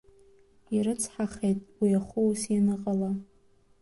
Ирыцҳахеит 0.75 1.59
уи 1.79 1.89
ахәы 1.99 2.19
ус 2.29 2.41
ианыҟала! 2.53 3.11